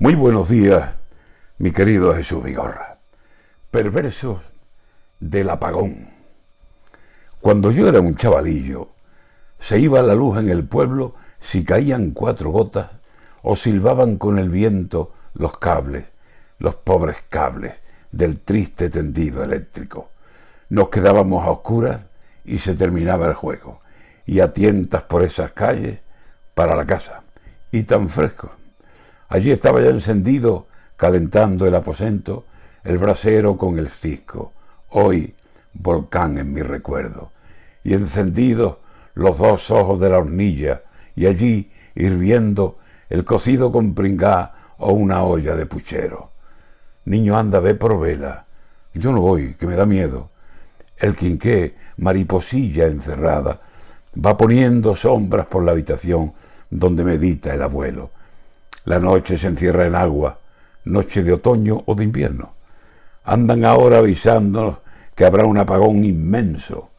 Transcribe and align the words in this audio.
Muy 0.00 0.16
buenos 0.16 0.48
días, 0.48 0.96
mi 1.58 1.70
querido 1.70 2.12
Jesús 2.14 2.42
Vigorra. 2.42 2.98
Perversos 3.70 4.40
del 5.20 5.48
apagón. 5.48 6.08
Cuando 7.40 7.70
yo 7.70 7.86
era 7.86 8.00
un 8.00 8.16
chavalillo, 8.16 8.88
se 9.60 9.78
iba 9.78 10.02
la 10.02 10.16
luz 10.16 10.38
en 10.38 10.48
el 10.48 10.66
pueblo 10.66 11.14
si 11.38 11.62
caían 11.62 12.10
cuatro 12.10 12.50
gotas 12.50 12.90
o 13.42 13.54
silbaban 13.54 14.16
con 14.16 14.40
el 14.40 14.48
viento 14.48 15.12
los 15.32 15.58
cables, 15.58 16.06
los 16.58 16.74
pobres 16.74 17.22
cables 17.28 17.74
del 18.10 18.40
triste 18.40 18.90
tendido 18.90 19.44
eléctrico. 19.44 20.10
Nos 20.70 20.88
quedábamos 20.88 21.44
a 21.44 21.52
oscuras 21.52 22.00
y 22.44 22.58
se 22.58 22.74
terminaba 22.74 23.28
el 23.28 23.34
juego, 23.34 23.80
y 24.26 24.40
a 24.40 24.52
tientas 24.52 25.04
por 25.04 25.22
esas 25.22 25.52
calles 25.52 26.00
para 26.52 26.74
la 26.74 26.84
casa, 26.84 27.22
y 27.70 27.84
tan 27.84 28.08
fresco 28.08 28.50
Allí 29.34 29.50
estaba 29.50 29.82
ya 29.82 29.90
encendido, 29.90 30.68
calentando 30.96 31.66
el 31.66 31.74
aposento, 31.74 32.44
el 32.84 32.98
brasero 32.98 33.56
con 33.56 33.80
el 33.80 33.88
cisco, 33.88 34.52
hoy 34.90 35.34
volcán 35.72 36.38
en 36.38 36.52
mi 36.52 36.62
recuerdo, 36.62 37.32
y 37.82 37.94
encendidos 37.94 38.76
los 39.14 39.38
dos 39.38 39.72
ojos 39.72 39.98
de 39.98 40.08
la 40.08 40.18
hornilla, 40.18 40.82
y 41.16 41.26
allí 41.26 41.72
hirviendo 41.96 42.78
el 43.10 43.24
cocido 43.24 43.72
con 43.72 43.92
pringá 43.92 44.52
o 44.78 44.92
una 44.92 45.24
olla 45.24 45.56
de 45.56 45.66
puchero. 45.66 46.30
Niño 47.04 47.36
anda, 47.36 47.58
ve 47.58 47.74
por 47.74 47.98
vela. 47.98 48.46
Yo 48.94 49.10
no 49.10 49.20
voy, 49.20 49.54
que 49.54 49.66
me 49.66 49.74
da 49.74 49.84
miedo. 49.84 50.30
El 50.96 51.16
quinqué, 51.16 51.74
mariposilla 51.96 52.86
encerrada, 52.86 53.60
va 54.14 54.36
poniendo 54.36 54.94
sombras 54.94 55.46
por 55.46 55.64
la 55.64 55.72
habitación 55.72 56.34
donde 56.70 57.02
medita 57.02 57.52
el 57.52 57.62
abuelo. 57.62 58.12
La 58.84 59.00
noche 59.00 59.38
se 59.38 59.46
encierra 59.46 59.86
en 59.86 59.94
agua, 59.94 60.38
noche 60.84 61.22
de 61.22 61.32
otoño 61.32 61.82
o 61.86 61.94
de 61.94 62.04
invierno. 62.04 62.54
Andan 63.24 63.64
ahora 63.64 63.98
avisándonos 63.98 64.78
que 65.14 65.24
habrá 65.24 65.46
un 65.46 65.56
apagón 65.56 66.04
inmenso. 66.04 66.90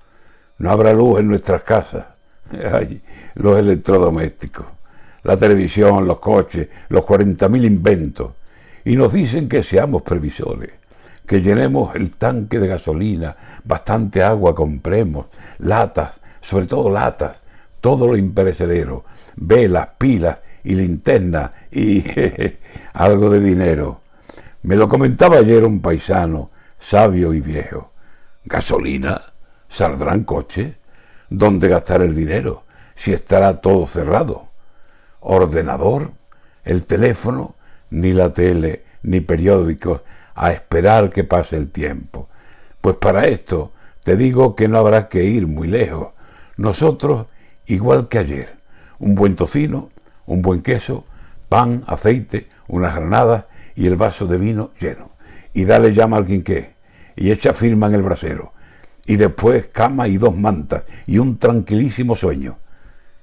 No 0.57 0.71
habrá 0.71 0.93
luz 0.93 1.19
en 1.19 1.27
nuestras 1.27 1.61
casas. 1.61 2.05
Los 3.35 3.59
electrodomésticos, 3.59 4.65
la 5.23 5.35
televisión, 5.35 6.07
los 6.07 6.19
coches, 6.19 6.69
los 6.89 7.03
40.000 7.03 7.65
inventos. 7.65 8.31
Y 8.85 8.95
nos 8.95 9.13
dicen 9.13 9.49
que 9.49 9.63
seamos 9.63 10.03
previsores, 10.03 10.71
que 11.25 11.41
llenemos 11.41 11.95
el 11.95 12.11
tanque 12.11 12.59
de 12.59 12.67
gasolina, 12.67 13.35
bastante 13.63 14.21
agua 14.21 14.53
compremos, 14.53 15.25
latas, 15.57 16.21
sobre 16.39 16.67
todo 16.67 16.89
latas, 16.91 17.41
todo 17.81 18.07
lo 18.07 18.15
imperecedero, 18.15 19.03
velas, 19.35 19.89
pilas 19.97 20.37
y 20.65 20.75
linterna 20.75 21.51
y 21.71 22.03
algo 22.93 23.29
de 23.29 23.39
dinero. 23.39 24.01
Me 24.63 24.75
lo 24.75 24.89
comentaba 24.89 25.37
ayer 25.37 25.63
un 25.63 25.79
paisano, 25.79 26.49
sabio 26.79 27.33
y 27.33 27.39
viejo. 27.39 27.91
¿Gasolina? 28.43 29.21
¿Saldrán 29.69 30.23
coches? 30.23 30.73
¿Dónde 31.29 31.69
gastar 31.69 32.01
el 32.01 32.15
dinero? 32.15 32.63
Si 32.95 33.13
estará 33.13 33.61
todo 33.61 33.85
cerrado. 33.85 34.49
¿Ordenador? 35.19 36.11
¿El 36.63 36.85
teléfono? 36.87 37.55
Ni 37.91 38.11
la 38.11 38.33
tele, 38.33 38.83
ni 39.03 39.21
periódicos, 39.21 40.01
a 40.33 40.51
esperar 40.51 41.11
que 41.11 41.23
pase 41.23 41.57
el 41.57 41.69
tiempo. 41.69 42.27
Pues 42.81 42.95
para 42.97 43.27
esto 43.27 43.71
te 44.03 44.17
digo 44.17 44.55
que 44.55 44.67
no 44.67 44.79
habrá 44.79 45.09
que 45.09 45.23
ir 45.23 45.45
muy 45.45 45.67
lejos. 45.67 46.13
Nosotros, 46.57 47.27
igual 47.67 48.07
que 48.07 48.17
ayer, 48.17 48.55
un 48.97 49.13
buen 49.13 49.35
tocino, 49.35 49.89
un 50.25 50.41
buen 50.41 50.61
queso, 50.61 51.05
pan, 51.49 51.83
aceite, 51.87 52.47
unas 52.67 52.95
granadas 52.95 53.45
y 53.75 53.87
el 53.87 53.95
vaso 53.95 54.27
de 54.27 54.37
vino 54.37 54.71
lleno. 54.79 55.11
Y 55.53 55.65
dale 55.65 55.93
llama 55.93 56.17
al 56.17 56.25
quinqué 56.25 56.75
y 57.15 57.31
echa 57.31 57.53
firma 57.53 57.87
en 57.87 57.95
el 57.95 58.01
brasero. 58.01 58.53
Y 59.05 59.17
después 59.17 59.67
cama 59.67 60.07
y 60.07 60.17
dos 60.17 60.35
mantas 60.35 60.83
y 61.05 61.19
un 61.19 61.37
tranquilísimo 61.37 62.15
sueño. 62.15 62.57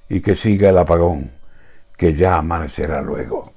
Y 0.09 0.21
que 0.21 0.35
siga 0.35 0.69
el 0.69 0.77
apagón, 0.77 1.31
que 1.97 2.13
ya 2.13 2.37
amanecerá 2.37 3.01
luego. 3.01 3.53